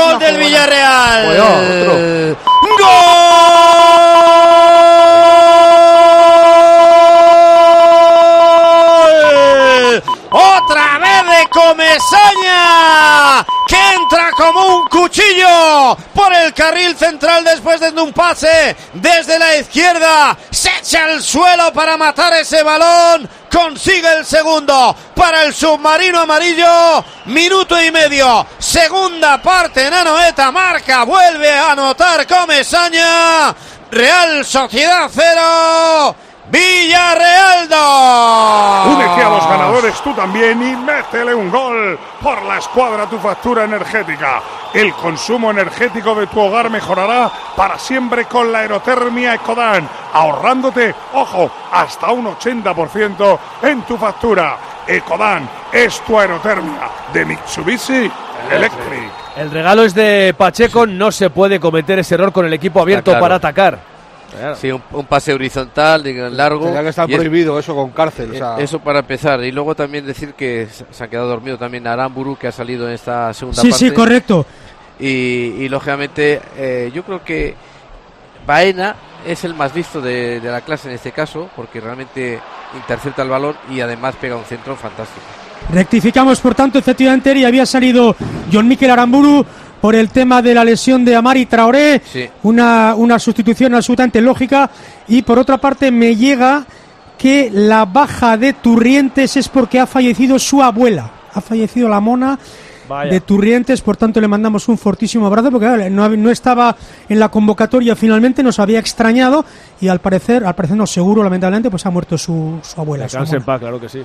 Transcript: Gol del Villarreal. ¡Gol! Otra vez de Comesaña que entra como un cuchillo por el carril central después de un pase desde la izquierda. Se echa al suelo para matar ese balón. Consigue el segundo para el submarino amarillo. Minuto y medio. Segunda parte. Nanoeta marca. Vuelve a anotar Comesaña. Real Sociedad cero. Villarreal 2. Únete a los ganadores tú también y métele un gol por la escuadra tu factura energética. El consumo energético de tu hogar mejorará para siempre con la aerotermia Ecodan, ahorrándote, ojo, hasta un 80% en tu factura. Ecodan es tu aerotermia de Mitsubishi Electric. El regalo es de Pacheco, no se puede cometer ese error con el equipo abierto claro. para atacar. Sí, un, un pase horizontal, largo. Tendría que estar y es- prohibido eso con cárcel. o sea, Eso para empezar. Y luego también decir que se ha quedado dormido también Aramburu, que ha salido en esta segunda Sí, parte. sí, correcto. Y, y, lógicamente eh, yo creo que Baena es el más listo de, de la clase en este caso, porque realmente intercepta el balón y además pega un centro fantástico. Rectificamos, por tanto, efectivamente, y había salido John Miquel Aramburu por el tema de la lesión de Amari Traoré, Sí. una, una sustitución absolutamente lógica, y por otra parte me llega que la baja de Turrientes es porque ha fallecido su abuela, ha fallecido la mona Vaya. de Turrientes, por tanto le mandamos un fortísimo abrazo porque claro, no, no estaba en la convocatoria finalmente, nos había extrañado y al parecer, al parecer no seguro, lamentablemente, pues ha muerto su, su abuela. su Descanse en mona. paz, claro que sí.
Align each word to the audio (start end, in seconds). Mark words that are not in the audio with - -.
Gol 0.00 0.18
del 0.18 0.38
Villarreal. 0.38 1.36
¡Gol! 1.36 2.36
Otra 10.30 10.98
vez 10.98 11.26
de 11.26 11.48
Comesaña 11.50 13.44
que 13.66 13.76
entra 13.94 14.30
como 14.36 14.78
un 14.78 14.86
cuchillo 14.88 15.96
por 16.14 16.32
el 16.32 16.54
carril 16.54 16.96
central 16.96 17.44
después 17.44 17.80
de 17.80 17.90
un 17.90 18.12
pase 18.12 18.76
desde 18.94 19.38
la 19.38 19.56
izquierda. 19.56 20.36
Se 20.50 20.70
echa 20.78 21.04
al 21.04 21.22
suelo 21.22 21.72
para 21.72 21.96
matar 21.96 22.32
ese 22.34 22.62
balón. 22.62 23.28
Consigue 23.52 24.12
el 24.12 24.24
segundo 24.24 24.96
para 25.14 25.44
el 25.44 25.52
submarino 25.54 26.20
amarillo. 26.20 27.04
Minuto 27.26 27.80
y 27.82 27.90
medio. 27.90 28.46
Segunda 28.70 29.42
parte. 29.42 29.90
Nanoeta 29.90 30.52
marca. 30.52 31.02
Vuelve 31.02 31.50
a 31.50 31.72
anotar 31.72 32.24
Comesaña. 32.24 33.52
Real 33.90 34.44
Sociedad 34.44 35.10
cero. 35.12 36.14
Villarreal 36.48 37.68
2. 37.68 38.94
Únete 38.94 39.22
a 39.24 39.28
los 39.28 39.48
ganadores 39.48 40.00
tú 40.02 40.14
también 40.14 40.62
y 40.62 40.76
métele 40.76 41.34
un 41.34 41.50
gol 41.50 41.98
por 42.22 42.42
la 42.42 42.58
escuadra 42.58 43.06
tu 43.06 43.18
factura 43.18 43.64
energética. 43.64 44.40
El 44.72 44.92
consumo 44.94 45.50
energético 45.50 46.14
de 46.14 46.28
tu 46.28 46.38
hogar 46.38 46.70
mejorará 46.70 47.28
para 47.56 47.76
siempre 47.76 48.26
con 48.26 48.52
la 48.52 48.60
aerotermia 48.60 49.34
Ecodan, 49.34 49.88
ahorrándote, 50.12 50.94
ojo, 51.14 51.50
hasta 51.72 52.12
un 52.12 52.26
80% 52.26 53.38
en 53.62 53.82
tu 53.82 53.96
factura. 53.96 54.56
Ecodan 54.86 55.59
es 55.72 56.00
tu 56.04 56.18
aerotermia 56.18 56.88
de 57.12 57.24
Mitsubishi 57.24 58.10
Electric. 58.50 59.10
El 59.36 59.50
regalo 59.50 59.84
es 59.84 59.94
de 59.94 60.34
Pacheco, 60.36 60.86
no 60.86 61.12
se 61.12 61.30
puede 61.30 61.60
cometer 61.60 61.98
ese 61.98 62.14
error 62.16 62.32
con 62.32 62.46
el 62.46 62.52
equipo 62.52 62.80
abierto 62.80 63.10
claro. 63.12 63.20
para 63.22 63.34
atacar. 63.36 63.78
Sí, 64.60 64.70
un, 64.70 64.80
un 64.92 65.06
pase 65.06 65.32
horizontal, 65.34 66.02
largo. 66.36 66.60
Tendría 66.62 66.82
que 66.84 66.88
estar 66.90 67.10
y 67.10 67.14
es- 67.14 67.18
prohibido 67.18 67.58
eso 67.58 67.74
con 67.74 67.90
cárcel. 67.90 68.30
o 68.30 68.34
sea, 68.34 68.56
Eso 68.58 68.78
para 68.78 69.00
empezar. 69.00 69.42
Y 69.42 69.50
luego 69.50 69.74
también 69.74 70.06
decir 70.06 70.34
que 70.34 70.68
se 70.90 71.04
ha 71.04 71.08
quedado 71.08 71.28
dormido 71.28 71.58
también 71.58 71.86
Aramburu, 71.86 72.36
que 72.36 72.46
ha 72.48 72.52
salido 72.52 72.86
en 72.88 72.94
esta 72.94 73.34
segunda 73.34 73.60
Sí, 73.60 73.70
parte. 73.70 73.84
sí, 73.86 73.90
correcto. 73.92 74.46
Y, 75.00 75.06
y, 75.58 75.68
lógicamente 75.68 76.40
eh, 76.56 76.90
yo 76.94 77.02
creo 77.02 77.24
que 77.24 77.54
Baena 78.46 78.94
es 79.26 79.44
el 79.44 79.54
más 79.54 79.74
listo 79.74 80.00
de, 80.00 80.40
de 80.40 80.50
la 80.50 80.60
clase 80.60 80.88
en 80.88 80.94
este 80.94 81.10
caso, 81.12 81.48
porque 81.56 81.80
realmente 81.80 82.38
intercepta 82.76 83.22
el 83.22 83.28
balón 83.28 83.56
y 83.70 83.80
además 83.80 84.14
pega 84.20 84.36
un 84.36 84.44
centro 84.44 84.76
fantástico. 84.76 85.20
Rectificamos, 85.72 86.40
por 86.40 86.54
tanto, 86.54 86.78
efectivamente, 86.78 87.32
y 87.38 87.44
había 87.44 87.66
salido 87.66 88.16
John 88.52 88.66
Miquel 88.66 88.90
Aramburu 88.90 89.44
por 89.80 89.94
el 89.94 90.10
tema 90.10 90.42
de 90.42 90.54
la 90.54 90.64
lesión 90.64 91.04
de 91.04 91.16
Amari 91.16 91.46
Traoré, 91.46 92.02
Sí. 92.04 92.28
una, 92.42 92.94
una 92.96 93.18
sustitución 93.18 93.74
absolutamente 93.74 94.20
lógica, 94.20 94.70
y 95.08 95.22
por 95.22 95.38
otra 95.38 95.58
parte 95.58 95.90
me 95.90 96.16
llega 96.16 96.64
que 97.16 97.50
la 97.52 97.84
baja 97.84 98.36
de 98.36 98.52
Turrientes 98.54 99.36
es 99.36 99.48
porque 99.48 99.78
ha 99.78 99.86
fallecido 99.86 100.38
su 100.38 100.62
abuela, 100.62 101.10
ha 101.34 101.40
fallecido 101.40 101.88
la 101.88 102.00
mona 102.00 102.38
Vaya. 102.90 103.12
de 103.12 103.20
Turrientes, 103.20 103.80
por 103.80 103.96
tanto 103.96 104.20
le 104.20 104.26
mandamos 104.26 104.68
un 104.68 104.76
fortísimo 104.76 105.26
abrazo 105.26 105.50
porque 105.50 105.66
claro, 105.66 105.88
no, 105.90 106.08
no 106.08 106.30
estaba 106.30 106.76
en 107.08 107.20
la 107.20 107.28
convocatoria 107.30 107.94
finalmente, 107.94 108.42
nos 108.42 108.58
había 108.58 108.80
extrañado 108.80 109.44
y 109.80 109.86
al 109.88 110.00
parecer, 110.00 110.44
al 110.44 110.54
parecer 110.56 110.76
no 110.76 110.86
seguro, 110.86 111.22
lamentablemente, 111.22 111.70
pues 111.70 111.86
ha 111.86 111.90
muerto 111.90 112.18
su, 112.18 112.58
su 112.62 112.80
abuela. 112.80 113.08
su 113.08 113.16
Descanse 113.16 113.36
en 113.36 113.42
mona. 113.42 113.46
paz, 113.46 113.60
claro 113.60 113.80
que 113.80 113.88
sí. 113.88 114.02